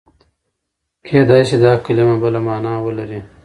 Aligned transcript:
کېدای 1.07 1.41
شي 1.49 1.57
دا 1.63 1.71
کلمه 1.85 2.15
بله 2.23 2.39
مانا 2.45 2.73
ولري. 2.85 3.19